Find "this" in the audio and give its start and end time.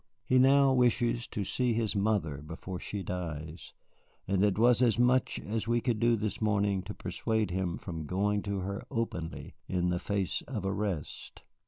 6.15-6.41